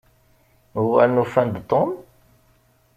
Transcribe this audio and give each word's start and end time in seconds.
Uɣalen 0.79 1.21
ufan-d 1.23 1.55
Tom? 1.69 1.91